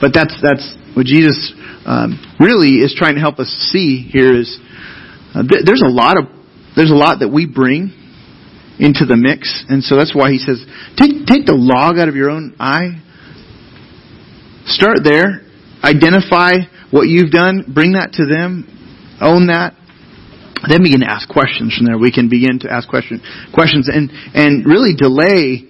[0.00, 0.64] But that's that's
[0.96, 1.52] what Jesus
[1.84, 4.48] um, really is trying to help us see here is
[5.36, 6.32] uh, th- there's a lot of
[6.72, 7.92] there's a lot that we bring
[8.80, 10.64] into the mix, and so that's why he says
[10.96, 12.96] take take the log out of your own eye.
[14.64, 15.44] Start there.
[15.84, 17.68] Identify what you've done.
[17.68, 18.64] Bring that to them.
[19.20, 19.76] Own that
[20.68, 21.98] then begin to ask questions from there.
[21.98, 23.18] We can begin to ask question,
[23.54, 25.66] questions and, and really delay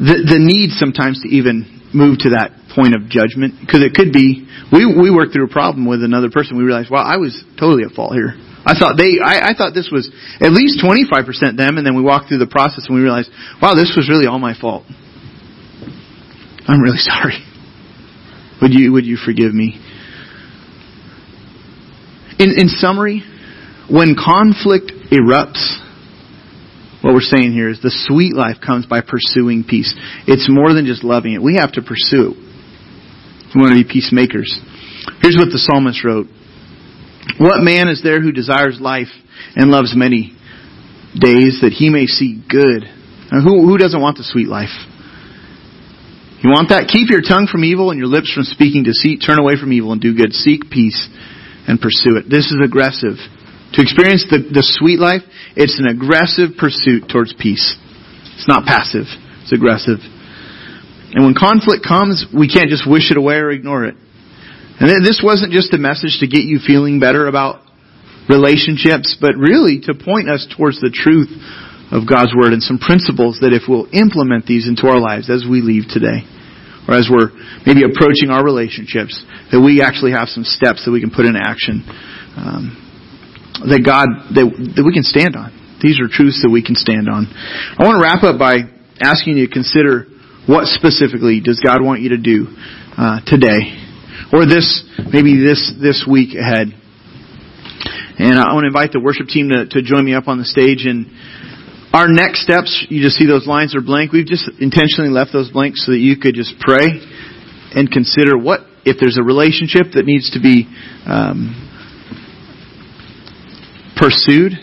[0.00, 3.60] the, the need sometimes to even move to that point of judgment.
[3.60, 6.56] Because it could be we we worked through a problem with another person.
[6.56, 8.32] We realized wow I was totally at fault here.
[8.64, 10.08] I thought they I, I thought this was
[10.40, 13.28] at least 25% them and then we walked through the process and we realized
[13.60, 14.88] wow this was really all my fault.
[16.64, 17.44] I'm really sorry.
[18.62, 19.76] Would you would you forgive me?
[22.40, 23.20] In in summary
[23.90, 25.79] when conflict erupts
[27.10, 29.90] what we're saying here is the sweet life comes by pursuing peace.
[30.30, 31.42] It's more than just loving it.
[31.42, 32.38] We have to pursue it.
[33.50, 34.46] We want to be peacemakers.
[35.18, 36.30] Here's what the psalmist wrote.
[37.42, 39.10] What man is there who desires life
[39.58, 40.38] and loves many
[41.18, 42.86] days that he may see good?
[43.34, 44.70] Now, who, who doesn't want the sweet life?
[46.46, 46.86] You want that?
[46.86, 49.18] Keep your tongue from evil and your lips from speaking deceit.
[49.18, 50.30] Turn away from evil and do good.
[50.30, 51.10] Seek peace
[51.66, 52.30] and pursue it.
[52.30, 53.18] This is aggressive.
[53.74, 55.22] To experience the, the sweet life,
[55.54, 57.78] it's an aggressive pursuit towards peace.
[58.34, 59.06] It's not passive,
[59.42, 60.02] it's aggressive.
[61.14, 63.94] And when conflict comes, we can't just wish it away or ignore it.
[64.80, 67.60] And this wasn't just a message to get you feeling better about
[68.30, 71.28] relationships, but really to point us towards the truth
[71.90, 75.44] of God's Word and some principles that if we'll implement these into our lives as
[75.44, 76.22] we leave today,
[76.86, 77.34] or as we're
[77.66, 79.18] maybe approaching our relationships,
[79.52, 81.82] that we actually have some steps that we can put into action.
[82.38, 82.89] Um,
[83.66, 85.52] that God that, that we can stand on.
[85.82, 87.26] These are truths that we can stand on.
[87.26, 88.68] I want to wrap up by
[89.00, 90.06] asking you to consider
[90.44, 92.52] what specifically does God want you to do
[92.96, 93.80] uh, today,
[94.32, 96.68] or this maybe this this week ahead.
[98.20, 100.44] And I want to invite the worship team to, to join me up on the
[100.44, 100.84] stage.
[100.84, 101.08] And
[101.96, 104.12] our next steps, you just see those lines are blank.
[104.12, 107.00] We've just intentionally left those blank so that you could just pray
[107.72, 110.68] and consider what if there's a relationship that needs to be
[111.08, 111.69] um,
[114.00, 114.56] pursued,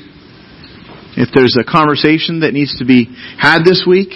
[1.17, 3.05] if there's a conversation that needs to be
[3.38, 4.09] had this week,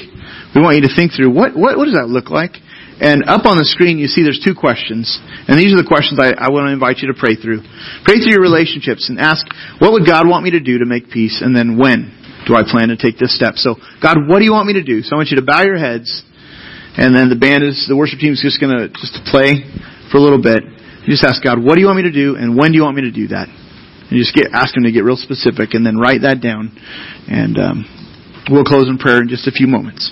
[0.53, 2.57] we want you to think through what, what, what does that look like?
[3.01, 5.09] And up on the screen, you see there's two questions.
[5.49, 7.65] And these are the questions I, I want to invite you to pray through.
[8.05, 9.41] Pray through your relationships and ask,
[9.81, 11.41] what would God want me to do to make peace?
[11.41, 12.13] And then when
[12.45, 13.57] do I plan to take this step?
[13.57, 15.01] So, God, what do you want me to do?
[15.01, 16.13] So I want you to bow your heads.
[16.93, 19.65] And then the band is, the worship team is just going to, just to play
[20.13, 20.61] for a little bit.
[21.01, 22.37] You just ask God, what do you want me to do?
[22.37, 23.49] And when do you want me to do that?
[24.11, 26.75] And just get, ask him to get real specific and then write that down.
[27.31, 27.77] And um,
[28.51, 30.11] we'll close in prayer in just a few moments.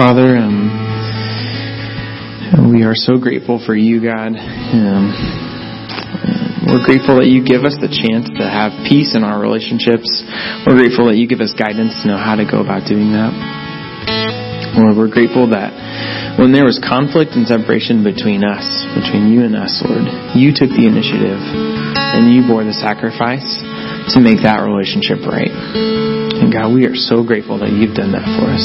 [0.00, 0.72] Father, um,
[2.72, 4.34] we are so grateful for you, God.
[4.34, 5.49] Um,
[6.70, 10.06] we're grateful that you give us the chance to have peace in our relationships.
[10.62, 13.34] We're grateful that you give us guidance to know how to go about doing that.
[14.78, 15.74] Lord, we're grateful that
[16.38, 18.62] when there was conflict and separation between us,
[18.94, 20.06] between you and us, Lord,
[20.38, 23.44] you took the initiative and you bore the sacrifice
[24.14, 25.50] to make that relationship right.
[25.50, 28.62] And God, we are so grateful that you've done that for us.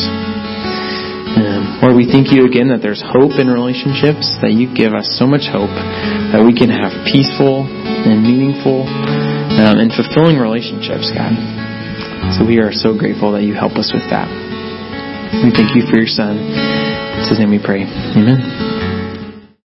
[1.35, 5.09] Um, Lord, we thank you again that there's hope in relationships, that you give us
[5.17, 5.73] so much hope
[6.31, 7.65] that we can have peaceful
[8.05, 11.33] and meaningful um, and fulfilling relationships, God.
[12.37, 14.29] So we are so grateful that you help us with that.
[15.43, 16.37] We thank you for your Son.
[17.19, 17.83] It's his name we pray.
[17.83, 18.64] Amen.